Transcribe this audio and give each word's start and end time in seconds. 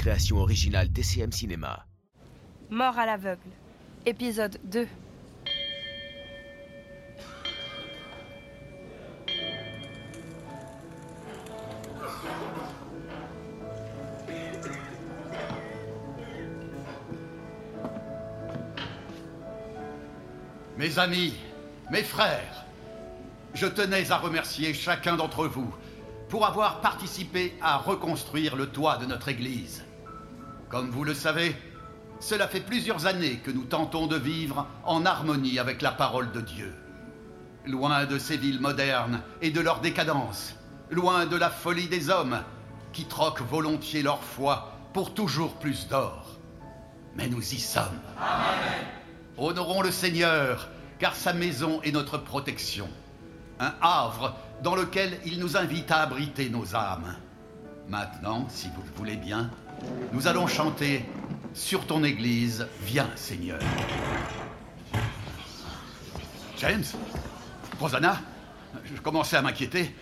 création 0.00 0.38
originale 0.38 0.88
TCM 0.88 1.30
Cinéma. 1.30 1.84
Mort 2.70 2.98
à 2.98 3.04
l'aveugle. 3.04 3.50
Épisode 4.06 4.58
2. 4.64 4.88
Mes 20.78 20.98
amis, 20.98 21.34
mes 21.90 22.02
frères, 22.02 22.64
je 23.52 23.66
tenais 23.66 24.10
à 24.10 24.16
remercier 24.16 24.72
chacun 24.72 25.16
d'entre 25.16 25.46
vous 25.46 25.74
pour 26.30 26.46
avoir 26.46 26.80
participé 26.80 27.52
à 27.60 27.76
reconstruire 27.76 28.56
le 28.56 28.66
toit 28.66 28.96
de 28.96 29.04
notre 29.04 29.28
église. 29.28 29.84
Comme 30.70 30.90
vous 30.90 31.02
le 31.02 31.14
savez, 31.14 31.56
cela 32.20 32.46
fait 32.46 32.60
plusieurs 32.60 33.06
années 33.06 33.38
que 33.38 33.50
nous 33.50 33.64
tentons 33.64 34.06
de 34.06 34.16
vivre 34.16 34.68
en 34.84 35.04
harmonie 35.04 35.58
avec 35.58 35.82
la 35.82 35.90
parole 35.90 36.30
de 36.30 36.40
Dieu. 36.40 36.72
Loin 37.66 38.04
de 38.06 38.18
ces 38.20 38.36
villes 38.36 38.60
modernes 38.60 39.20
et 39.42 39.50
de 39.50 39.60
leur 39.60 39.80
décadence, 39.80 40.54
loin 40.88 41.26
de 41.26 41.36
la 41.36 41.50
folie 41.50 41.88
des 41.88 42.08
hommes 42.08 42.40
qui 42.92 43.06
troquent 43.06 43.42
volontiers 43.42 44.02
leur 44.02 44.22
foi 44.22 44.72
pour 44.92 45.12
toujours 45.12 45.54
plus 45.54 45.88
d'or. 45.88 46.38
Mais 47.16 47.26
nous 47.26 47.42
y 47.42 47.58
sommes. 47.58 48.00
Honorons 49.38 49.82
le 49.82 49.90
Seigneur, 49.90 50.68
car 51.00 51.16
sa 51.16 51.32
maison 51.32 51.82
est 51.82 51.92
notre 51.92 52.16
protection. 52.16 52.88
Un 53.58 53.74
havre 53.80 54.36
dans 54.62 54.76
lequel 54.76 55.18
il 55.26 55.40
nous 55.40 55.56
invite 55.56 55.90
à 55.90 56.02
abriter 56.02 56.48
nos 56.48 56.76
âmes. 56.76 57.16
Maintenant, 57.88 58.46
si 58.48 58.68
vous 58.68 58.82
le 58.82 58.96
voulez 58.96 59.16
bien, 59.16 59.50
nous 60.12 60.26
allons 60.26 60.46
chanter 60.46 61.04
Sur 61.54 61.86
ton 61.86 62.04
église, 62.04 62.66
viens 62.82 63.08
Seigneur. 63.16 63.58
James 66.58 66.84
Rosanna 67.78 68.20
Je 68.84 69.00
commençais 69.00 69.36
à 69.36 69.42
m'inquiéter. 69.42 69.94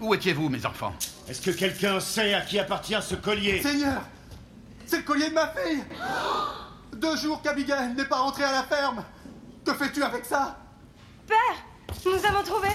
Où 0.00 0.14
étiez-vous, 0.14 0.48
mes 0.48 0.64
enfants? 0.66 0.94
Est-ce 1.28 1.40
que 1.42 1.50
quelqu'un 1.50 2.00
sait 2.00 2.34
à 2.34 2.40
qui 2.40 2.58
appartient 2.58 2.96
ce 3.02 3.14
collier? 3.14 3.62
Seigneur 3.62 4.02
C'est 4.86 4.98
le 4.98 5.02
collier 5.02 5.28
de 5.28 5.34
ma 5.34 5.48
fille. 5.48 5.82
Deux 6.96 7.16
jours 7.16 7.42
qu'Abigail 7.42 7.94
n'est 7.94 8.04
pas 8.04 8.18
rentrée 8.18 8.44
à 8.44 8.52
la 8.52 8.62
ferme. 8.64 9.04
Que 9.64 9.72
fais-tu 9.74 10.02
avec 10.02 10.24
ça? 10.24 10.58
Père 11.26 11.36
Nous 12.04 12.24
avons 12.24 12.42
trouvé. 12.44 12.68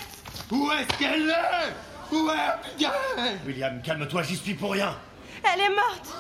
Où 0.52 0.72
est-ce 0.72 0.98
qu'elle 0.98 1.30
est? 1.30 2.16
Où 2.16 2.30
est 2.30 2.40
Abigail? 2.40 3.38
William, 3.46 3.82
calme-toi, 3.82 4.24
j'y 4.24 4.36
suis 4.36 4.56
pour 4.56 4.72
rien. 4.74 4.96
Elle 5.44 5.62
est 5.62 5.70
morte 5.70 6.16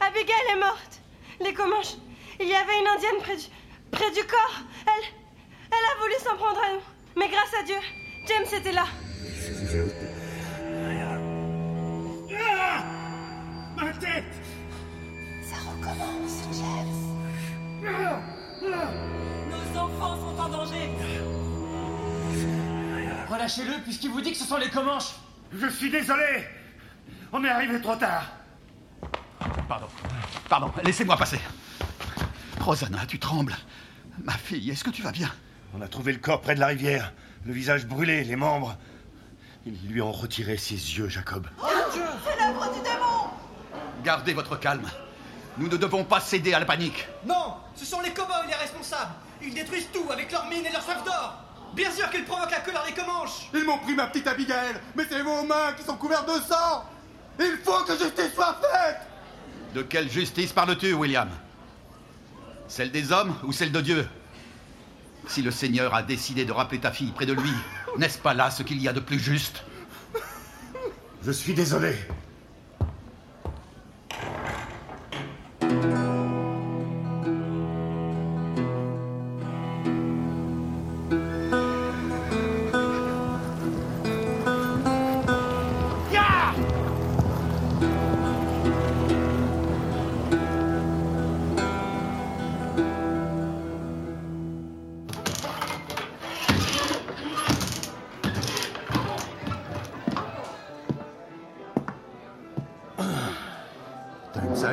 Abigail 0.00 0.46
est 0.52 0.58
morte 0.58 1.00
Les 1.40 1.54
Comanches 1.54 1.94
Il 2.40 2.48
y 2.48 2.54
avait 2.54 2.80
une 2.80 2.86
indienne 2.86 3.20
près 3.20 3.36
du, 3.36 3.44
près 3.90 4.10
du 4.10 4.24
corps 4.26 4.56
Elle. 4.86 5.04
Elle 5.68 5.72
a 5.72 6.00
voulu 6.00 6.14
s'en 6.22 6.36
prendre 6.36 6.60
à 6.60 6.72
nous. 6.74 6.80
Mais 7.16 7.28
grâce 7.28 7.54
à 7.58 7.62
Dieu, 7.62 7.76
James 8.28 8.60
était 8.60 8.72
là. 8.72 8.84
Ah 12.34 12.84
Ma 13.76 13.92
tête 13.94 14.24
Ça 15.42 15.56
recommence, 15.70 16.42
James. 16.52 17.02
Nos 19.50 19.78
enfants 19.78 20.16
sont 20.16 20.40
en 20.40 20.48
danger 20.48 20.90
Relâchez-le 23.30 23.82
puisqu'il 23.82 24.10
vous 24.10 24.20
dit 24.20 24.32
que 24.32 24.38
ce 24.38 24.44
sont 24.44 24.58
les 24.58 24.68
Comanches 24.68 25.14
Je 25.52 25.66
suis 25.68 25.90
désolé 25.90 26.44
On 27.34 27.42
est 27.44 27.48
arrivé 27.48 27.80
trop 27.80 27.96
tard. 27.96 28.24
Pardon. 29.66 29.86
Pardon, 30.50 30.70
laissez-moi 30.84 31.16
passer. 31.16 31.40
Rosanna, 32.60 33.06
tu 33.06 33.18
trembles. 33.18 33.56
Ma 34.22 34.34
fille, 34.34 34.70
est-ce 34.70 34.84
que 34.84 34.90
tu 34.90 35.00
vas 35.02 35.12
bien? 35.12 35.30
On 35.74 35.80
a 35.80 35.88
trouvé 35.88 36.12
le 36.12 36.18
corps 36.18 36.42
près 36.42 36.54
de 36.54 36.60
la 36.60 36.66
rivière. 36.66 37.12
Le 37.46 37.54
visage 37.54 37.86
brûlé, 37.86 38.22
les 38.24 38.36
membres. 38.36 38.76
Ils 39.64 39.88
lui 39.88 40.02
ont 40.02 40.12
retiré 40.12 40.58
ses 40.58 40.74
yeux, 40.74 41.08
Jacob. 41.08 41.46
C'est 41.94 42.38
l'œuvre 42.38 42.74
du 42.74 42.80
démon 42.82 43.30
Gardez 44.04 44.34
votre 44.34 44.58
calme. 44.58 44.88
Nous 45.56 45.68
ne 45.68 45.76
devons 45.78 46.04
pas 46.04 46.20
céder 46.20 46.52
à 46.52 46.60
la 46.60 46.66
panique. 46.66 47.06
Non 47.26 47.54
Ce 47.74 47.86
sont 47.86 48.00
les 48.02 48.10
cow-boys 48.10 48.46
les 48.46 48.54
responsables 48.54 49.12
Ils 49.42 49.54
détruisent 49.54 49.88
tout 49.92 50.10
avec 50.10 50.30
leurs 50.32 50.46
mines 50.48 50.66
et 50.66 50.72
leurs 50.72 50.82
soif 50.82 51.02
d'or 51.04 51.44
Bien 51.74 51.90
sûr 51.90 52.10
qu'ils 52.10 52.24
provoquent 52.24 52.50
la 52.50 52.60
colère 52.60 52.84
des 52.86 52.92
Comanches 52.92 53.48
Ils 53.54 53.64
m'ont 53.64 53.78
pris 53.78 53.94
ma 53.94 54.06
petite 54.06 54.26
Abigail 54.26 54.74
Mais 54.94 55.04
c'est 55.08 55.22
vos 55.22 55.42
mains 55.44 55.72
qui 55.76 55.84
sont 55.84 55.96
couvertes 55.96 56.26
de 56.26 56.40
sang 56.42 56.84
Il 57.38 57.58
faut 57.64 57.84
que 57.84 57.92
justice 57.92 58.34
soit 58.34 58.60
faite. 58.60 59.00
De 59.74 59.82
quelle 59.82 60.10
justice 60.10 60.52
parles-tu, 60.52 60.92
William? 60.92 61.28
Celle 62.68 62.90
des 62.90 63.12
hommes 63.12 63.34
ou 63.44 63.52
celle 63.52 63.72
de 63.72 63.80
Dieu? 63.80 64.08
Si 65.28 65.42
le 65.42 65.50
Seigneur 65.50 65.94
a 65.94 66.02
décidé 66.02 66.44
de 66.44 66.52
rappeler 66.52 66.80
ta 66.80 66.90
fille 66.90 67.12
près 67.12 67.26
de 67.26 67.32
lui, 67.32 67.52
n'est-ce 67.96 68.18
pas 68.18 68.34
là 68.34 68.50
ce 68.50 68.62
qu'il 68.62 68.80
y 68.82 68.88
a 68.88 68.92
de 68.92 69.00
plus 69.00 69.18
juste? 69.18 69.62
Je 71.24 71.30
suis 71.30 71.54
désolé. 71.54 71.94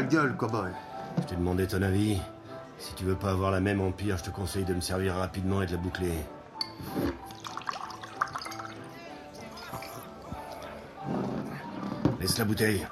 Gueule, 0.09 0.35
cowboy. 0.35 0.71
Je 1.17 1.23
t'ai 1.23 1.35
demandé 1.35 1.67
ton 1.67 1.81
avis. 1.81 2.19
Si 2.77 2.93
tu 2.95 3.03
veux 3.03 3.15
pas 3.15 3.31
avoir 3.31 3.51
la 3.51 3.59
même 3.59 3.81
empire, 3.81 4.17
je 4.17 4.23
te 4.23 4.29
conseille 4.29 4.65
de 4.65 4.73
me 4.73 4.81
servir 4.81 5.15
rapidement 5.15 5.61
et 5.61 5.65
de 5.65 5.71
la 5.73 5.77
boucler. 5.77 6.13
Laisse 12.19 12.37
la 12.37 12.45
bouteille. 12.45 12.87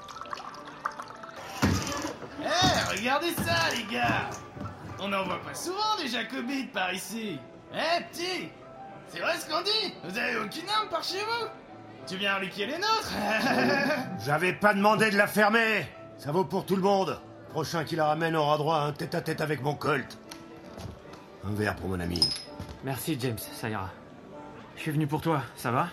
Eh, 2.43 2.95
regardez 2.97 3.31
ça, 3.33 3.75
les 3.75 3.93
gars 3.93 4.29
On 4.99 5.07
n'en 5.07 5.23
voit 5.25 5.41
pas 5.41 5.53
souvent 5.53 5.97
des 6.01 6.07
jacobites 6.07 6.71
par 6.71 6.93
ici. 6.93 7.39
Eh, 7.73 8.03
petit 8.11 8.49
C'est 9.07 9.19
vrai 9.19 9.33
ce 9.39 9.49
qu'on 9.49 9.61
dit 9.61 9.93
Vous 10.03 10.17
avez 10.17 10.37
aucune 10.37 10.69
arme 10.69 10.89
par 10.89 11.03
chez 11.03 11.19
vous? 11.19 11.47
Tu 12.05 12.15
viens 12.15 12.35
reliquer 12.35 12.67
les 12.67 12.77
nôtres 12.77 13.13
J'avais 14.25 14.53
pas 14.53 14.73
demandé 14.73 15.09
de 15.09 15.17
la 15.17 15.27
fermer 15.27 15.85
Ça 16.17 16.31
vaut 16.31 16.43
pour 16.43 16.65
tout 16.65 16.75
le 16.75 16.81
monde. 16.81 17.19
Prochain 17.49 17.83
qui 17.83 17.95
la 17.95 18.07
ramène 18.07 18.35
aura 18.35 18.57
droit 18.57 18.77
à 18.77 18.85
un 18.85 18.91
tête-à-tête 18.91 19.41
avec 19.41 19.61
mon 19.61 19.75
colt. 19.75 20.17
Un 21.45 21.53
verre 21.53 21.75
pour 21.75 21.89
mon 21.89 21.99
ami. 21.99 22.19
Merci 22.83 23.17
James, 23.19 23.37
ça 23.39 23.69
ira. 23.69 23.89
Je 24.75 24.81
suis 24.81 24.91
venu 24.91 25.07
pour 25.07 25.21
toi, 25.21 25.43
ça 25.55 25.71
va? 25.71 25.87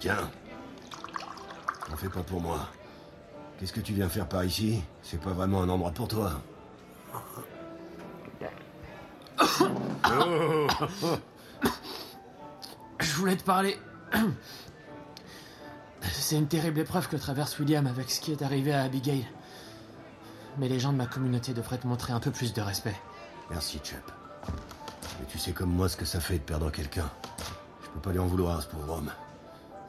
Tiens. 0.00 0.30
T'en 1.88 1.96
fais 1.96 2.08
pas 2.08 2.22
pour 2.22 2.40
moi. 2.40 2.68
Qu'est-ce 3.58 3.72
que 3.72 3.80
tu 3.80 3.92
viens 3.92 4.08
faire 4.08 4.26
par 4.28 4.44
ici? 4.44 4.82
C'est 5.02 5.20
pas 5.20 5.30
vraiment 5.30 5.62
un 5.62 5.68
endroit 5.68 5.92
pour 5.92 6.08
toi. 6.08 6.32
Je 13.00 13.14
voulais 13.14 13.36
te 13.36 13.44
parler. 13.44 13.78
C'est 16.02 16.36
une 16.36 16.48
terrible 16.48 16.80
épreuve 16.80 17.08
que 17.08 17.16
traverse 17.16 17.58
William 17.58 17.86
avec 17.86 18.10
ce 18.10 18.20
qui 18.20 18.32
est 18.32 18.42
arrivé 18.42 18.72
à 18.72 18.82
Abigail. 18.82 19.26
Mais 20.58 20.68
les 20.68 20.78
gens 20.78 20.92
de 20.92 20.98
ma 20.98 21.06
communauté 21.06 21.54
devraient 21.54 21.78
te 21.78 21.86
montrer 21.86 22.12
un 22.12 22.20
peu 22.20 22.30
plus 22.30 22.52
de 22.52 22.60
respect. 22.60 22.96
Merci, 23.50 23.80
Chep. 23.82 24.02
Mais 25.18 25.26
tu 25.26 25.38
sais 25.38 25.52
comme 25.52 25.70
moi 25.70 25.88
ce 25.88 25.96
que 25.96 26.04
ça 26.04 26.20
fait 26.20 26.38
de 26.38 26.42
perdre 26.42 26.70
quelqu'un. 26.70 27.10
Je 27.82 27.88
peux 27.90 28.00
pas 28.00 28.12
lui 28.12 28.18
en 28.18 28.26
vouloir 28.26 28.58
à 28.58 28.60
ce 28.60 28.66
pauvre 28.66 28.98
homme. 28.98 29.10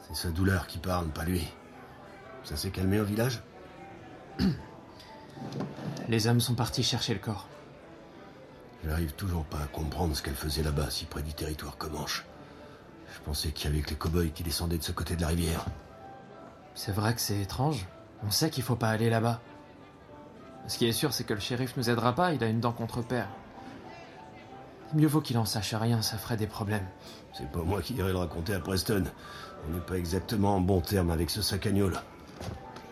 C'est 0.08 0.14
sa 0.14 0.30
douleur 0.30 0.66
qui 0.66 0.78
parle, 0.78 1.08
pas 1.08 1.24
lui. 1.24 1.46
Ça 2.44 2.56
s'est 2.56 2.70
calmé 2.70 3.00
au 3.00 3.04
village? 3.04 3.42
Les 6.08 6.26
hommes 6.26 6.40
sont 6.40 6.54
partis 6.54 6.82
chercher 6.82 7.14
le 7.14 7.20
corps. 7.20 7.48
J'arrive 8.84 9.12
toujours 9.14 9.44
pas 9.44 9.58
à 9.58 9.66
comprendre 9.66 10.14
ce 10.14 10.22
qu'elle 10.22 10.34
faisait 10.34 10.62
là-bas, 10.62 10.90
si 10.90 11.06
près 11.06 11.22
du 11.22 11.32
territoire 11.32 11.78
Comanche. 11.78 12.26
Je 13.14 13.20
pensais 13.20 13.50
qu'il 13.52 13.70
y 13.70 13.72
avait 13.72 13.82
que 13.82 13.90
les 13.90 13.96
cow-boys 13.96 14.28
qui 14.34 14.42
descendaient 14.42 14.76
de 14.76 14.82
ce 14.82 14.92
côté 14.92 15.16
de 15.16 15.22
la 15.22 15.28
rivière. 15.28 15.64
C'est 16.74 16.92
vrai 16.92 17.14
que 17.14 17.20
c'est 17.20 17.40
étrange. 17.40 17.86
On 18.26 18.30
sait 18.30 18.50
qu'il 18.50 18.62
faut 18.62 18.76
pas 18.76 18.90
aller 18.90 19.08
là-bas. 19.08 19.40
Ce 20.66 20.78
qui 20.78 20.86
est 20.86 20.92
sûr, 20.92 21.12
c'est 21.12 21.24
que 21.24 21.34
le 21.34 21.40
shérif 21.40 21.76
nous 21.76 21.90
aidera 21.90 22.14
pas, 22.14 22.32
il 22.32 22.42
a 22.42 22.46
une 22.46 22.60
dent 22.60 22.72
contre 22.72 23.02
père. 23.02 23.28
Mieux 24.94 25.08
vaut 25.08 25.20
qu'il 25.20 25.36
en 25.38 25.44
sache 25.44 25.74
rien, 25.74 26.02
ça 26.02 26.16
ferait 26.16 26.36
des 26.36 26.46
problèmes. 26.46 26.86
C'est 27.32 27.50
pas 27.50 27.62
moi 27.62 27.82
qui 27.82 27.94
irai 27.94 28.12
le 28.12 28.18
raconter 28.18 28.54
à 28.54 28.60
Preston. 28.60 29.04
On 29.66 29.72
n'est 29.72 29.80
pas 29.80 29.96
exactement 29.96 30.56
en 30.56 30.60
bon 30.60 30.80
terme 30.80 31.10
avec 31.10 31.30
ce 31.30 31.42
sacagnol. 31.42 32.00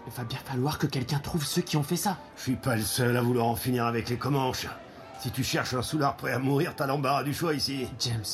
Il 0.06 0.12
va 0.12 0.24
bien 0.24 0.38
falloir 0.38 0.78
que 0.78 0.86
quelqu'un 0.86 1.20
trouve 1.20 1.44
ceux 1.44 1.62
qui 1.62 1.76
ont 1.76 1.82
fait 1.82 1.96
ça. 1.96 2.18
Je 2.36 2.42
suis 2.42 2.56
pas 2.56 2.76
le 2.76 2.82
seul 2.82 3.16
à 3.16 3.22
vouloir 3.22 3.46
en 3.46 3.56
finir 3.56 3.86
avec 3.86 4.08
les 4.08 4.16
Comanches. 4.16 4.66
Si 5.20 5.30
tu 5.30 5.44
cherches 5.44 5.74
un 5.74 5.82
soulard 5.82 6.16
prêt 6.16 6.32
à 6.32 6.40
mourir, 6.40 6.74
t'as 6.74 6.86
l'embarras 6.86 7.22
du 7.22 7.32
choix 7.32 7.54
ici. 7.54 7.86
James. 8.00 8.24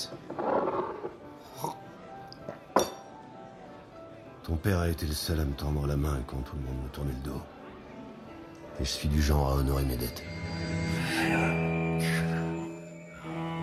Ton 4.44 4.56
père 4.56 4.78
a 4.78 4.88
été 4.88 5.04
le 5.04 5.12
seul 5.12 5.40
à 5.40 5.44
me 5.44 5.52
tendre 5.52 5.86
la 5.86 5.96
main 5.98 6.18
quand 6.26 6.38
tout 6.38 6.56
le 6.56 6.62
monde 6.62 6.82
me 6.84 6.88
tournait 6.88 7.12
le 7.12 7.30
dos. 7.30 7.42
Et 8.80 8.84
je 8.84 8.90
suis 8.90 9.08
du 9.08 9.20
genre 9.20 9.48
à 9.48 9.54
honorer 9.54 9.84
mes 9.84 9.96
dettes. 9.96 10.22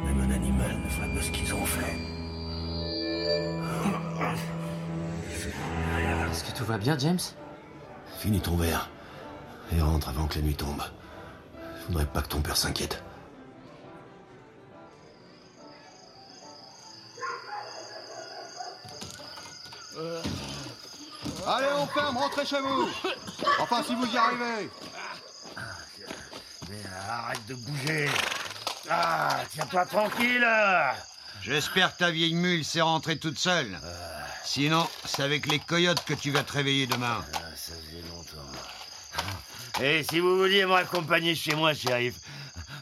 Même 0.03 0.19
un 0.19 0.31
animal 0.31 0.77
ne 0.77 0.89
ferait 0.89 1.15
pas 1.15 1.21
ce 1.21 1.31
qu'ils 1.31 1.53
ont 1.53 1.65
fait. 1.65 1.95
Est-ce 6.31 6.43
que 6.43 6.57
tout 6.57 6.65
va 6.65 6.77
bien, 6.77 6.97
James? 6.97 7.19
Finis 8.19 8.41
ton 8.41 8.57
verre. 8.57 8.89
Et 9.71 9.81
rentre 9.81 10.09
avant 10.09 10.27
que 10.27 10.35
la 10.35 10.41
nuit 10.41 10.55
tombe. 10.55 10.83
Je 11.81 11.87
voudrais 11.87 12.05
pas 12.05 12.21
que 12.21 12.27
ton 12.27 12.41
père 12.41 12.57
s'inquiète. 12.57 13.01
Allez, 21.47 21.67
on 21.77 21.85
ferme, 21.87 22.17
rentrez 22.17 22.45
chez 22.45 22.59
vous 22.59 22.89
Enfin, 23.59 23.81
si 23.83 23.95
vous 23.95 24.05
y 24.07 24.17
arrivez 24.17 24.69
arrête 27.19 27.45
de 27.47 27.55
bouger 27.55 28.09
Ah, 28.89 29.39
tiens-toi 29.51 29.85
tranquille 29.85 30.47
J'espère 31.41 31.93
que 31.93 31.99
ta 31.99 32.11
vieille 32.11 32.33
mule 32.33 32.65
s'est 32.65 32.81
rentrée 32.81 33.17
toute 33.17 33.37
seule. 33.37 33.79
Sinon, 34.43 34.87
c'est 35.05 35.23
avec 35.23 35.47
les 35.47 35.59
coyotes 35.59 36.03
que 36.05 36.13
tu 36.13 36.31
vas 36.31 36.43
te 36.43 36.53
réveiller 36.53 36.87
demain. 36.87 37.23
Ah, 37.33 37.39
ça 37.55 37.73
faisait 37.73 38.01
longtemps. 38.09 39.81
Et 39.81 40.03
si 40.03 40.19
vous 40.19 40.37
vouliez 40.37 40.65
me 40.65 40.71
raccompagner 40.71 41.35
chez 41.35 41.53
moi, 41.55 41.73
shérif, 41.73 42.15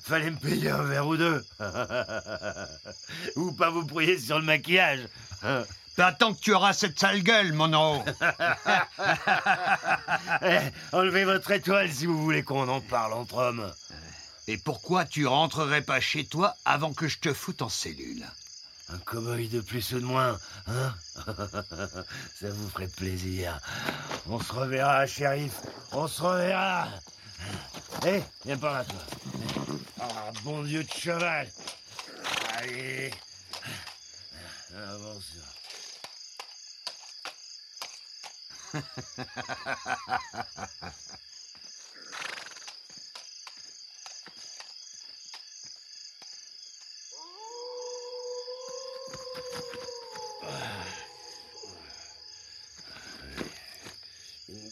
fallait 0.03 0.31
me 0.31 0.37
payer 0.37 0.69
un 0.69 0.83
verre 0.83 1.07
ou 1.07 1.17
deux. 1.17 1.43
ou 3.35 3.51
pas 3.53 3.69
vous 3.69 3.83
brouiller 3.83 4.19
sur 4.19 4.39
le 4.39 4.45
maquillage. 4.45 5.07
T'attends 5.95 6.33
que 6.33 6.39
tu 6.39 6.53
auras 6.53 6.73
cette 6.73 6.99
sale 6.99 7.21
gueule, 7.21 7.53
mon 7.53 7.73
haut. 7.73 8.03
Eh, 10.41 10.59
enlevez 10.91 11.23
votre 11.25 11.51
étoile 11.51 11.91
si 11.91 12.05
vous 12.05 12.21
voulez 12.21 12.43
qu'on 12.43 12.67
en 12.67 12.81
parle 12.81 13.13
entre 13.13 13.35
hommes. 13.35 13.71
Et 14.47 14.57
pourquoi 14.57 15.05
tu 15.05 15.25
rentrerais 15.25 15.81
pas 15.81 16.01
chez 16.01 16.25
toi 16.25 16.57
avant 16.65 16.93
que 16.93 17.07
je 17.07 17.19
te 17.19 17.33
foute 17.33 17.61
en 17.61 17.69
cellule? 17.69 18.25
Un 18.89 18.97
cow-boy 18.97 19.47
de 19.47 19.61
plus 19.61 19.93
ou 19.93 20.01
de 20.01 20.05
moins, 20.05 20.37
hein? 20.67 20.93
Ça 22.35 22.49
vous 22.49 22.69
ferait 22.69 22.89
plaisir. 22.89 23.57
On 24.27 24.41
se 24.41 24.51
reverra, 24.51 25.07
shérif. 25.07 25.53
On 25.93 26.09
se 26.09 26.21
reverra. 26.21 26.89
Hé, 28.05 28.21
viens 28.43 28.57
par 28.57 28.73
là, 28.73 28.83
toi. 28.83 28.99
Ah, 30.01 30.31
bon 30.43 30.63
Dieu 30.63 30.83
de 30.83 30.91
cheval. 30.91 31.49
Allez. 32.57 33.11
Avance 34.75 35.31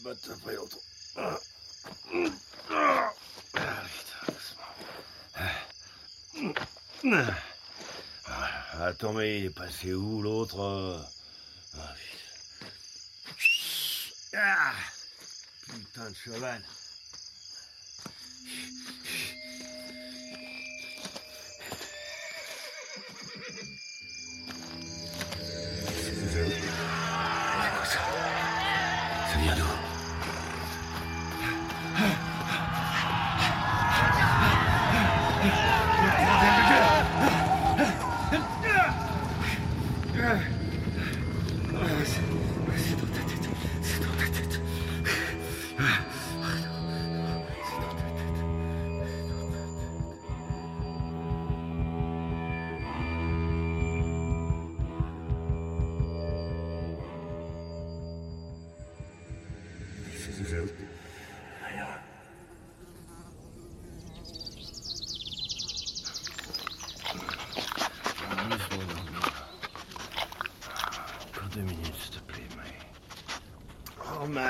botte 0.02 0.30
après 0.32 0.54
l'autre. 0.54 0.78
Ah. 1.16 1.38
Ah, 2.70 3.14
putain, 6.34 6.52
Ah, 7.14 8.84
Attends, 8.86 9.12
mais 9.12 9.40
il 9.40 9.46
est 9.46 9.50
passé 9.50 9.92
où 9.92 10.22
l'autre 10.22 10.58
putain. 10.60 11.04
Ah, 14.34 14.72
putain 15.68 16.08
de 16.10 16.14
cheval. 16.16 16.62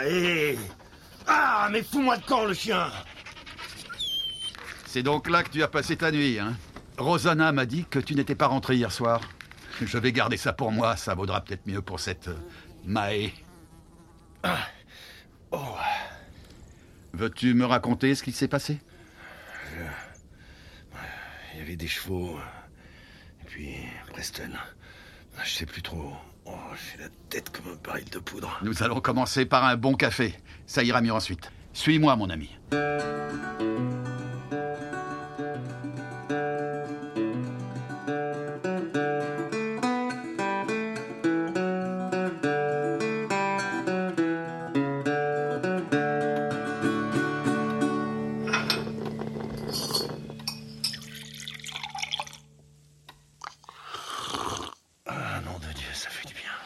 Maë. 0.03 0.57
Oh, 0.57 0.59
Maë 0.59 0.59
Ah, 1.27 1.69
mais 1.71 1.83
fous-moi 1.83 2.17
de 2.17 2.25
camp, 2.25 2.45
le 2.45 2.55
chien 2.55 2.91
C'est 4.87 5.03
donc 5.03 5.29
là 5.29 5.43
que 5.43 5.51
tu 5.51 5.63
as 5.63 5.69
passé 5.69 5.97
ta 5.97 6.11
nuit, 6.11 6.39
hein 6.39 6.57
Rosanna 6.99 7.53
m'a 7.53 7.67
dit 7.67 7.85
que 7.89 7.99
tu 7.99 8.15
n'étais 8.15 8.35
pas 8.35 8.49
rentré 8.49 8.77
hier 8.77 8.93
soir. 8.93 9.21
Je 9.81 9.99
vais 9.99 10.13
garder 10.13 10.37
ça 10.37 10.53
pour 10.53 10.71
moi, 10.73 10.97
ça 10.97 11.15
vaudra 11.15 11.41
peut-être 11.43 11.67
mieux 11.67 11.81
pour 11.81 12.01
cette 12.01 12.29
euh, 12.29 12.37
Maë. 12.85 13.33
Oh, 15.51 15.77
Veux-tu 17.13 17.55
me 17.55 17.65
raconter 17.65 18.15
ce 18.15 18.23
qui 18.23 18.33
s'est 18.33 18.49
passé? 18.49 18.81
Il 21.53 21.59
y 21.59 21.63
avait 21.63 21.77
des 21.77 21.87
chevaux. 21.87 22.39
Et 23.43 23.45
puis, 23.45 23.77
Preston. 24.11 24.51
Je 25.45 25.51
sais 25.51 25.67
plus 25.67 25.83
trop. 25.83 26.15
Oh, 26.45 26.51
j'ai 26.75 27.03
la 27.03 27.09
tête 27.29 27.51
comme 27.51 27.73
un 27.73 27.77
baril 27.85 28.09
de 28.11 28.19
poudre. 28.19 28.59
Nous 28.63 28.83
allons 28.83 29.01
commencer 29.01 29.47
par 29.47 29.65
un 29.65 29.77
bon 29.77 29.95
café. 29.95 30.35
Ça 30.67 30.83
ira 30.83 31.01
mieux 31.01 31.13
ensuite. 31.13 31.51
Suis-moi, 31.73 32.17
mon 32.17 32.31
ami. 32.31 32.51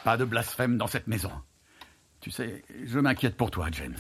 Pas 0.07 0.17
de 0.17 0.25
blasphème 0.25 0.79
dans 0.79 0.87
cette 0.87 1.09
maison. 1.09 1.33
Tu 2.21 2.31
sais, 2.31 2.63
je 2.85 3.01
m'inquiète 3.01 3.37
pour 3.37 3.51
toi, 3.51 3.67
James. 3.73 3.99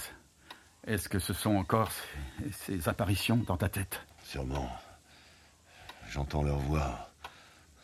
Est-ce 0.86 1.08
que 1.08 1.18
ce 1.18 1.32
sont 1.32 1.56
encore 1.56 1.90
ces, 1.90 2.52
ces 2.52 2.88
apparitions 2.88 3.38
dans 3.38 3.56
ta 3.56 3.68
tête? 3.68 4.06
Sûrement. 4.22 4.70
J'entends 6.08 6.44
leur 6.44 6.58
voix. 6.58 7.10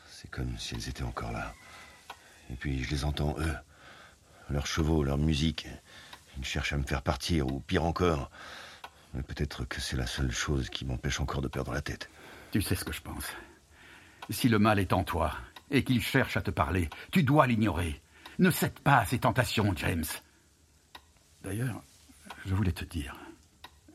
C'est 0.08 0.30
comme 0.30 0.56
si 0.56 0.76
elles 0.76 0.88
étaient 0.88 1.02
encore 1.02 1.32
là. 1.32 1.52
Et 2.48 2.54
puis 2.54 2.84
je 2.84 2.90
les 2.90 3.04
entends, 3.04 3.34
eux. 3.40 3.56
Leurs 4.50 4.68
chevaux, 4.68 5.02
leur 5.02 5.18
musique. 5.18 5.66
Ils 6.38 6.44
cherchent 6.44 6.74
à 6.74 6.78
me 6.78 6.84
faire 6.84 7.02
partir, 7.02 7.48
ou 7.48 7.58
pire 7.58 7.82
encore. 7.82 8.30
Mais 9.14 9.22
peut-être 9.24 9.64
que 9.64 9.80
c'est 9.80 9.96
la 9.96 10.06
seule 10.06 10.30
chose 10.30 10.70
qui 10.70 10.84
m'empêche 10.84 11.18
encore 11.18 11.42
de 11.42 11.48
perdre 11.48 11.72
la 11.72 11.82
tête. 11.82 12.08
Tu 12.52 12.62
sais 12.62 12.76
ce 12.76 12.84
que 12.84 12.92
je 12.92 13.02
pense. 13.02 13.26
Si 14.30 14.48
le 14.48 14.60
mal 14.60 14.78
est 14.78 14.92
en 14.92 15.02
toi 15.02 15.32
et 15.72 15.82
qu'il 15.82 16.00
cherche 16.00 16.36
à 16.36 16.40
te 16.40 16.52
parler, 16.52 16.88
tu 17.10 17.24
dois 17.24 17.48
l'ignorer. 17.48 18.00
Ne 18.38 18.50
cède 18.50 18.78
pas 18.80 18.98
à 18.98 19.04
ses 19.04 19.18
tentations, 19.18 19.72
James. 19.76 20.04
D'ailleurs, 21.42 21.82
je 22.46 22.54
voulais 22.54 22.72
te 22.72 22.84
dire, 22.84 23.16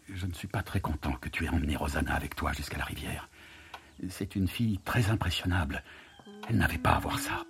je 0.10 0.26
ne 0.26 0.34
suis 0.34 0.48
pas 0.48 0.64
très 0.64 0.80
content 0.80 1.14
que 1.14 1.30
tu 1.30 1.46
aies 1.46 1.50
emmené 1.50 1.76
Rosanna 1.76 2.14
avec 2.14 2.36
toi 2.36 2.54
jusqu'à 2.54 2.78
la 2.78 2.86
rivière. 2.86 3.30
C'est 4.10 4.36
une 4.36 4.48
fille 4.48 4.80
très 4.80 5.10
impressionnable. 5.10 5.84
Elle 6.50 6.58
n'avait 6.58 6.78
pas 6.78 6.92
à 6.92 7.00
voir 7.00 7.20
ça. 7.20 7.44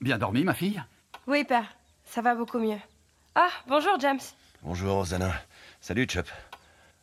Bien 0.00 0.18
dormi, 0.18 0.44
ma 0.44 0.54
fille? 0.54 0.82
Oui, 1.26 1.44
père. 1.44 1.74
Ça 2.04 2.20
va 2.20 2.34
beaucoup 2.34 2.58
mieux. 2.58 2.78
Ah, 3.34 3.50
bonjour, 3.66 3.98
James. 4.00 4.20
Bonjour, 4.62 4.94
Rosanna. 4.96 5.32
Salut, 5.80 6.06
Chop. 6.08 6.28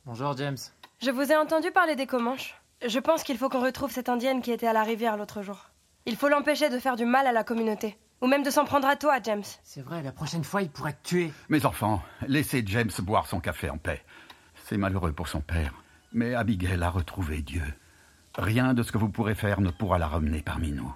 Bonjour, 0.06 0.36
James. 0.38 0.58
Je 1.02 1.12
vous 1.12 1.32
ai 1.32 1.36
entendu 1.36 1.72
parler 1.72 1.96
des 1.96 2.08
Comanches. 2.08 2.56
Je 2.86 3.00
pense 3.00 3.24
qu'il 3.24 3.38
faut 3.38 3.50
qu'on 3.50 3.64
retrouve 3.64 3.92
cette 3.92 4.08
indienne 4.08 4.42
qui 4.42 4.52
était 4.52 4.68
à 4.68 4.74
la 4.74 4.84
rivière 4.84 5.18
l'autre 5.18 5.42
jour. 5.42 5.72
Il 6.06 6.16
faut 6.16 6.30
l'empêcher 6.30 6.70
de 6.70 6.78
faire 6.78 6.96
du 6.96 7.06
mal 7.06 7.26
à 7.26 7.32
la 7.32 7.44
communauté. 7.44 7.98
Ou 8.22 8.28
même 8.28 8.44
de 8.44 8.52
s'en 8.52 8.66
prendre 8.66 8.88
à 8.88 8.96
toi, 8.96 9.18
James. 9.24 9.44
C'est 9.64 9.82
vrai, 9.82 10.04
la 10.04 10.12
prochaine 10.12 10.44
fois, 10.44 10.62
il 10.62 10.70
pourrait 10.70 10.94
te 10.94 11.08
tuer. 11.08 11.34
Mes 11.50 11.66
enfants, 11.66 12.04
laissez 12.28 12.64
James 12.68 12.92
boire 13.00 13.26
son 13.26 13.40
café 13.40 13.70
en 13.72 13.78
paix. 13.78 14.04
C'est 14.66 14.78
malheureux 14.78 15.12
pour 15.12 15.28
son 15.28 15.42
père. 15.42 15.74
Mais 16.14 16.36
Abigail 16.36 16.82
a 16.84 16.90
retrouvé 16.90 17.42
Dieu. 17.42 17.64
Rien 18.38 18.76
de 18.76 18.84
ce 18.84 18.92
que 18.92 18.98
vous 19.00 19.10
pourrez 19.10 19.36
faire 19.36 19.60
ne 19.60 19.72
pourra 19.72 19.98
la 19.98 20.08
ramener 20.08 20.44
parmi 20.44 20.72
nous. 20.72 20.96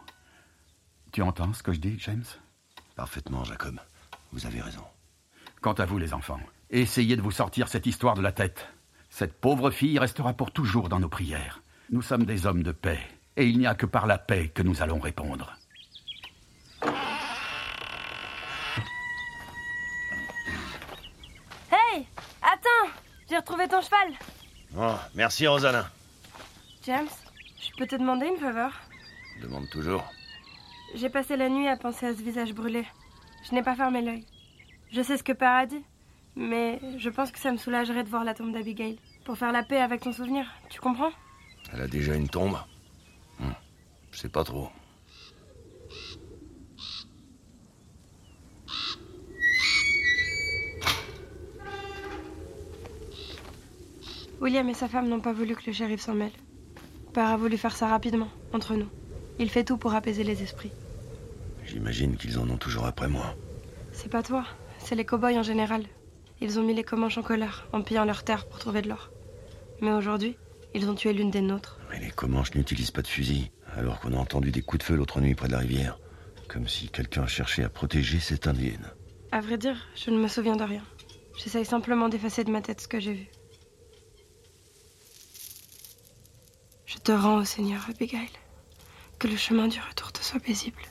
Tu 1.12 1.24
entends 1.24 1.54
ce 1.54 1.64
que 1.64 1.74
je 1.74 1.80
dis, 1.80 1.98
James? 2.00 2.24
Parfaitement, 2.96 3.44
Jacob. 3.44 3.80
Vous 4.32 4.46
avez 4.46 4.62
raison. 4.62 4.84
Quant 5.62 5.74
à 5.74 5.86
vous, 5.86 5.98
les 5.98 6.14
enfants, 6.14 6.40
essayez 6.70 7.16
de 7.16 7.22
vous 7.22 7.32
sortir 7.32 7.68
cette 7.68 7.88
histoire 7.88 8.16
de 8.16 8.22
la 8.22 8.32
tête. 8.32 8.68
Cette 9.10 9.40
pauvre 9.40 9.72
fille 9.72 10.00
restera 10.00 10.34
pour 10.34 10.52
toujours 10.52 10.88
dans 10.88 11.00
nos 11.00 11.10
prières. 11.10 11.62
Nous 11.92 12.02
sommes 12.02 12.24
des 12.26 12.46
hommes 12.46 12.64
de 12.64 12.72
paix, 12.72 13.00
et 13.36 13.46
il 13.46 13.60
n'y 13.60 13.68
a 13.68 13.76
que 13.76 13.86
par 13.86 14.08
la 14.08 14.18
paix 14.18 14.48
que 14.48 14.64
nous 14.64 14.82
allons 14.82 15.00
répondre. 15.00 15.58
Hey 21.72 22.06
Attends 22.42 22.92
J'ai 23.30 23.38
retrouvé 23.38 23.68
ton 23.68 23.82
cheval 23.82 24.14
Oh, 24.78 24.96
merci, 25.16 25.48
Rosanna. 25.48 25.90
James, 26.86 27.10
je 27.60 27.70
peux 27.78 27.86
te 27.86 27.96
demander 27.96 28.28
une 28.28 28.38
faveur? 28.38 28.72
Demande 29.42 29.70
toujours. 29.70 30.04
J'ai 30.96 31.10
passé 31.10 31.36
la 31.36 31.50
nuit 31.50 31.68
à 31.68 31.76
penser 31.76 32.06
à 32.06 32.14
ce 32.16 32.22
visage 32.22 32.54
brûlé. 32.54 32.86
Je 33.44 33.54
n'ai 33.54 33.64
pas 33.64 33.76
fermé 33.76 34.02
l'œil. 34.02 34.26
Je 34.94 35.02
sais 35.02 35.18
ce 35.18 35.24
que 35.24 35.34
Père 35.34 35.56
a 35.56 35.66
dit, 35.66 35.84
mais 36.38 36.80
je 36.98 37.10
pense 37.10 37.32
que 37.32 37.40
ça 37.40 37.52
me 37.52 37.58
soulagerait 37.58 38.04
de 38.04 38.10
voir 38.10 38.24
la 38.24 38.34
tombe 38.34 38.54
d'Abigail. 38.54 38.98
Pour 39.26 39.38
faire 39.38 39.52
la 39.52 39.64
paix 39.64 39.82
avec 39.82 40.02
ton 40.02 40.14
souvenir, 40.14 40.46
tu 40.70 40.80
comprends? 40.80 41.12
Elle 41.74 41.82
a 41.82 41.88
déjà 41.88 42.16
une 42.16 42.30
tombe 42.30 42.58
Hmm. 43.40 43.54
Je 44.12 44.20
sais 44.20 44.30
pas 44.30 44.44
trop. 44.44 44.70
William 54.40 54.68
et 54.70 54.74
sa 54.74 54.88
femme 54.88 55.08
n'ont 55.08 55.20
pas 55.20 55.34
voulu 55.34 55.56
que 55.56 55.64
le 55.68 55.74
shérif 55.74 56.02
s'en 56.02 56.14
mêle. 56.14 56.32
Père 57.14 57.30
a 57.30 57.38
voulu 57.38 57.58
faire 57.58 57.76
ça 57.76 57.88
rapidement, 57.88 58.30
entre 58.54 58.76
nous. 58.76 58.90
Il 59.40 59.50
fait 59.50 59.64
tout 59.64 59.78
pour 59.78 59.94
apaiser 59.94 60.24
les 60.24 60.42
esprits. 60.42 60.72
J'imagine 61.66 62.18
qu'ils 62.18 62.40
en 62.40 62.50
ont 62.50 62.58
toujours 62.58 62.86
après 62.86 63.08
moi. 63.08 63.36
C'est 63.92 64.10
pas 64.10 64.24
toi, 64.24 64.46
c'est 64.80 64.96
les 64.96 65.06
cow-boys 65.06 65.38
en 65.38 65.44
général. 65.44 65.84
Ils 66.42 66.60
ont 66.60 66.64
mis 66.64 66.74
les 66.74 66.84
Comanches 66.84 67.20
en 67.20 67.24
colère, 67.24 67.68
en 67.72 67.82
pillant 67.82 68.06
leurs 68.06 68.24
terres 68.24 68.48
pour 68.48 68.60
trouver 68.60 68.82
de 68.82 68.90
l'or. 68.90 69.12
Mais 69.80 69.92
aujourd'hui, 69.92 70.36
ils 70.74 70.90
ont 70.90 70.96
tué 70.96 71.14
l'une 71.14 71.32
des 71.32 71.42
nôtres. 71.42 71.80
Mais 71.90 72.00
les 72.00 72.12
Comanches 72.12 72.56
n'utilisent 72.56 72.92
pas 72.92 73.02
de 73.02 73.08
fusil, 73.08 73.52
alors 73.76 74.00
qu'on 74.00 74.14
a 74.14 74.18
entendu 74.18 74.52
des 74.52 74.62
coups 74.62 74.80
de 74.80 74.84
feu 74.84 74.96
l'autre 74.96 75.22
nuit 75.22 75.36
près 75.36 75.48
de 75.48 75.54
la 75.54 75.60
rivière. 75.60 76.00
Comme 76.48 76.68
si 76.68 76.90
quelqu'un 76.90 77.28
cherchait 77.28 77.64
à 77.64 77.70
protéger 77.70 78.20
cette 78.20 78.48
indienne. 78.48 78.92
À 79.32 79.40
vrai 79.40 79.58
dire, 79.58 79.88
je 79.96 80.12
ne 80.12 80.18
me 80.18 80.28
souviens 80.28 80.56
de 80.56 80.64
rien. 80.64 80.84
J'essaye 81.38 81.66
simplement 81.66 82.10
d'effacer 82.10 82.44
de 82.44 82.52
ma 82.52 82.62
tête 82.62 82.82
ce 82.82 82.88
que 82.88 83.00
j'ai 83.00 83.14
vu. 83.14 83.28
Je 86.86 86.98
te 86.98 87.12
rends 87.12 87.38
au 87.38 87.46
Seigneur, 87.46 87.86
Abigail. 87.90 88.30
Que 89.18 89.28
le 89.28 89.38
chemin 89.38 89.68
du 89.68 89.80
retour 89.80 90.12
te 90.12 90.22
soit 90.22 90.40
paisible. 90.40 90.82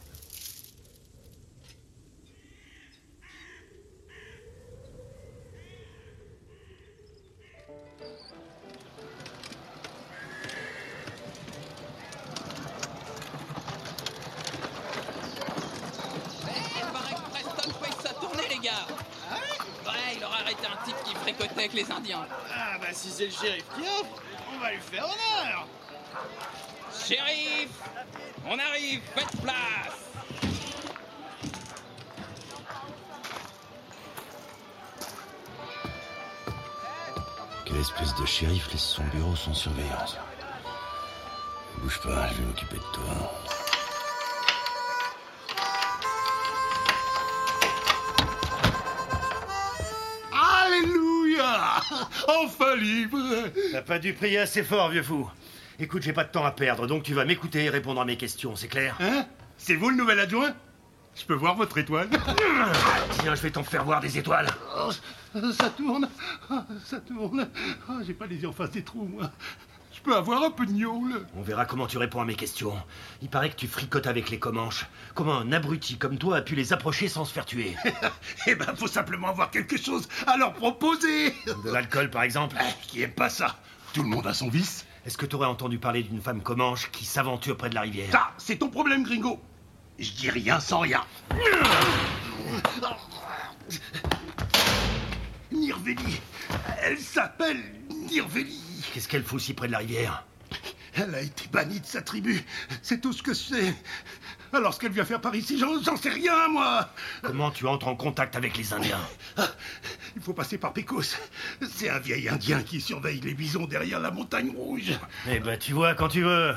Type 20.90 21.04
qui 21.04 21.14
fricotait 21.14 21.58
avec 21.58 21.72
les 21.72 21.90
Indiens. 21.90 22.26
Ah 22.52 22.78
bah 22.80 22.88
si 22.92 23.10
c'est 23.10 23.26
le 23.26 23.30
shérif 23.30 23.64
qui 23.74 23.82
offre, 23.82 24.22
on 24.54 24.58
va 24.58 24.72
lui 24.72 24.80
faire 24.80 25.04
honneur. 25.04 25.66
Shérif, 27.06 27.70
on 28.46 28.58
arrive, 28.58 29.00
faites 29.14 29.42
place. 29.42 30.10
Quelle 37.64 37.76
espèce 37.76 38.14
de 38.16 38.26
shérif 38.26 38.72
laisse 38.72 38.82
son 38.82 39.04
bureau 39.04 39.36
sans 39.36 39.54
surveillance 39.54 40.16
Bouge 41.78 42.00
pas, 42.02 42.28
je 42.28 42.34
vais 42.34 42.42
m'occuper 42.44 42.76
de 42.76 42.92
toi. 42.92 43.59
Enfin 52.44 52.76
libre. 52.76 53.18
T'as 53.72 53.82
pas 53.82 53.98
dû 53.98 54.12
prier 54.14 54.38
assez 54.38 54.62
fort, 54.62 54.90
vieux 54.90 55.02
fou. 55.02 55.28
Écoute, 55.78 56.02
j'ai 56.02 56.12
pas 56.12 56.24
de 56.24 56.30
temps 56.30 56.44
à 56.44 56.50
perdre, 56.50 56.86
donc 56.86 57.02
tu 57.04 57.14
vas 57.14 57.24
m'écouter 57.24 57.64
et 57.64 57.70
répondre 57.70 58.00
à 58.00 58.04
mes 58.04 58.16
questions, 58.16 58.54
c'est 58.56 58.68
clair? 58.68 58.96
Hein? 59.00 59.24
C'est 59.56 59.74
vous 59.74 59.90
le 59.90 59.96
nouvel 59.96 60.20
adjoint? 60.20 60.54
Je 61.16 61.24
peux 61.24 61.34
voir 61.34 61.56
votre 61.56 61.76
étoile. 61.78 62.08
Tiens, 63.20 63.34
je 63.34 63.42
vais 63.42 63.50
t'en 63.50 63.64
faire 63.64 63.84
voir 63.84 64.00
des 64.00 64.16
étoiles. 64.18 64.46
Oh, 64.78 64.90
Ça 65.52 65.70
tourne. 65.70 66.08
Oh, 66.50 66.58
Ça 66.84 67.00
tourne. 67.00 67.48
Oh, 67.88 67.94
J'ai 68.06 68.14
pas 68.14 68.26
les 68.26 68.36
yeux 68.36 68.48
en 68.48 68.52
face 68.52 68.70
des 68.70 68.82
trous, 68.82 69.04
moi 69.04 69.30
Je 70.00 70.04
peux 70.10 70.16
avoir 70.16 70.42
un 70.44 70.50
peu 70.50 70.64
de 70.64 70.72
gnôle. 70.72 71.26
On 71.36 71.42
verra 71.42 71.66
comment 71.66 71.86
tu 71.86 71.98
réponds 71.98 72.22
à 72.22 72.24
mes 72.24 72.34
questions. 72.34 72.72
Il 73.20 73.28
paraît 73.28 73.50
que 73.50 73.56
tu 73.56 73.68
fricotes 73.68 74.06
avec 74.06 74.30
les 74.30 74.38
Comanches. 74.38 74.86
Comment 75.14 75.36
un 75.36 75.52
abruti 75.52 75.98
comme 75.98 76.16
toi 76.16 76.38
a 76.38 76.40
pu 76.40 76.54
les 76.54 76.72
approcher 76.72 77.06
sans 77.06 77.26
se 77.26 77.32
faire 77.34 77.44
tuer? 77.44 77.76
Eh 78.46 78.54
ben, 78.54 78.74
faut 78.74 78.86
simplement 78.86 79.28
avoir 79.28 79.50
quelque 79.50 79.76
chose 79.76 80.08
à 80.26 80.38
leur 80.38 80.54
proposer. 80.54 81.34
De 81.64 81.70
l'alcool, 81.70 82.08
par 82.08 82.22
exemple? 82.22 82.56
Qui 82.88 83.02
aime 83.02 83.12
pas 83.12 83.28
ça? 83.28 83.56
Tout 83.92 84.02
le 84.02 84.08
monde 84.08 84.26
a 84.26 84.32
son 84.32 84.48
vice. 84.48 84.86
Est-ce 85.04 85.18
que 85.18 85.26
t'aurais 85.26 85.46
entendu 85.46 85.78
parler 85.78 86.02
d'une 86.02 86.22
femme 86.22 86.40
Comanche 86.40 86.90
qui 86.90 87.04
s'aventure 87.04 87.58
près 87.58 87.68
de 87.68 87.74
la 87.74 87.82
rivière? 87.82 88.10
Ça, 88.10 88.30
c'est 88.38 88.56
ton 88.56 88.70
problème, 88.70 89.02
gringo. 89.02 89.38
Je 89.98 90.12
dis 90.12 90.30
rien 90.30 90.60
sans 90.60 90.78
rien. 90.80 91.02
Nirveli. 95.52 96.20
Elle 96.82 96.98
s'appelle 96.98 97.60
Nirveli 98.08 98.69
Qu'est-ce 98.92 99.08
qu'elle 99.08 99.24
fout 99.24 99.40
si 99.40 99.54
près 99.54 99.66
de 99.66 99.72
la 99.72 99.78
rivière 99.78 100.24
Elle 100.94 101.14
a 101.14 101.20
été 101.20 101.44
bannie 101.52 101.80
de 101.80 101.86
sa 101.86 102.02
tribu. 102.02 102.42
C'est 102.82 103.00
tout 103.00 103.12
ce 103.12 103.22
que 103.22 103.32
je 103.32 103.38
sais. 103.38 103.74
Alors 104.52 104.74
ce 104.74 104.80
qu'elle 104.80 104.90
vient 104.90 105.04
faire 105.04 105.20
par 105.20 105.34
ici, 105.36 105.58
j'en 105.58 105.80
j'en 105.80 105.96
sais 105.96 106.08
rien, 106.10 106.48
moi. 106.48 106.90
Comment 107.22 107.52
tu 107.52 107.66
entres 107.68 107.86
en 107.86 107.94
contact 107.94 108.34
avec 108.34 108.56
les 108.56 108.72
Indiens 108.72 108.98
Ah, 109.36 109.46
Il 110.16 110.22
faut 110.22 110.32
passer 110.32 110.58
par 110.58 110.72
Pécos. 110.72 111.02
C'est 111.70 111.88
un 111.88 112.00
vieil 112.00 112.28
Indien 112.28 112.62
qui 112.62 112.80
surveille 112.80 113.20
les 113.20 113.34
bisons 113.34 113.66
derrière 113.66 114.00
la 114.00 114.10
montagne 114.10 114.50
rouge. 114.50 114.90
Eh 115.30 115.38
ben, 115.38 115.56
tu 115.56 115.72
vois 115.72 115.94
quand 115.94 116.08
tu 116.08 116.22
veux. 116.22 116.54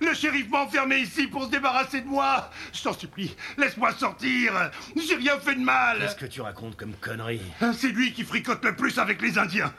Le 0.00 0.14
shérif 0.14 0.48
m'a 0.48 0.62
enfermé 0.62 0.96
ici 0.96 1.26
pour 1.26 1.44
se 1.44 1.50
débarrasser 1.50 2.00
de 2.00 2.06
moi. 2.06 2.50
Je 2.72 2.82
t'en 2.82 2.94
supplie, 2.94 3.36
laisse-moi 3.58 3.92
sortir. 3.92 4.70
J'ai 4.96 5.16
rien 5.16 5.38
fait 5.38 5.56
de 5.56 5.60
mal. 5.60 5.98
Qu'est-ce 5.98 6.16
que 6.16 6.24
tu 6.24 6.40
racontes 6.40 6.76
comme 6.76 6.94
connerie 6.94 7.42
C'est 7.76 7.88
lui 7.90 8.14
qui 8.14 8.24
fricote 8.24 8.64
le 8.64 8.74
plus 8.74 8.98
avec 8.98 9.20
les 9.20 9.36
Indiens. 9.36 9.74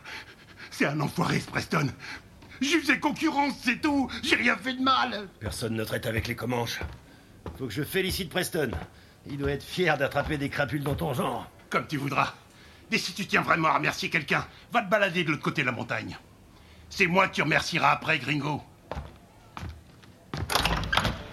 C'est 0.79 0.86
un 0.86 1.01
enfoiré, 1.01 1.41
ce 1.41 1.48
Preston. 1.48 1.89
Lui 2.62 2.69
faisais 2.69 3.01
concurrence, 3.01 3.53
c'est 3.62 3.81
tout. 3.81 4.09
J'ai 4.24 4.38
rien 4.38 4.55
fait 4.55 4.75
de 4.75 4.81
mal. 4.81 5.27
Personne 5.41 5.74
ne 5.74 5.83
traite 5.83 6.05
avec 6.05 6.25
les 6.25 6.38
Comanches. 6.38 6.79
Faut 7.57 7.67
que 7.67 7.74
je 7.74 7.83
félicite 7.83 8.29
Preston. 8.29 8.71
Il 9.27 9.38
doit 9.39 9.51
être 9.51 9.65
fier 9.65 9.98
d'attraper 9.98 10.38
des 10.38 10.48
crapules 10.48 10.81
dans 10.81 10.95
ton 10.95 11.13
genre. 11.13 11.51
Comme 11.69 11.86
tu 11.86 11.98
voudras. 11.98 12.33
Mais 12.89 12.98
si 12.98 13.12
tu 13.12 13.27
tiens 13.27 13.41
vraiment 13.41 13.67
à 13.67 13.74
remercier 13.74 14.09
quelqu'un, 14.09 14.48
va 14.71 14.81
te 14.81 14.89
balader 14.89 15.25
de 15.25 15.31
l'autre 15.31 15.43
côté 15.43 15.63
de 15.63 15.65
la 15.65 15.74
montagne. 15.74 16.17
C'est 16.89 17.07
moi 17.07 17.27
que 17.27 17.36
tu 17.36 17.41
remercieras 17.41 17.91
après, 17.91 18.17
gringo. 18.17 18.63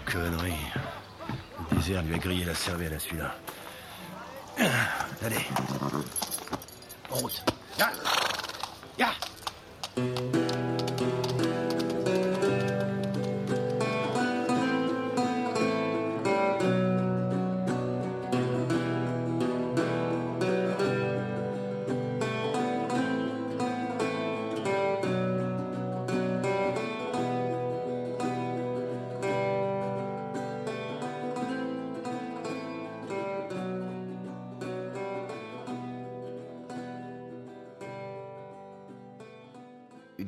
Connerie. 0.06 0.54
Le 1.70 1.76
désert 1.76 2.02
lui 2.02 2.14
a 2.14 2.18
grillé 2.18 2.44
la 2.44 2.54
cervelle 2.56 2.94
à 2.94 2.98
celui-là. 2.98 3.32
Allez. 5.24 5.46
En 7.12 7.14
route. 7.14 7.44
Ya. 7.78 7.92
Ya. 8.98 9.12
Une 9.96 10.45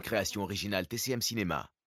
création 0.09 0.43
originale 0.43 0.87
TCM 0.89 1.21
Cinéma. 1.21 1.71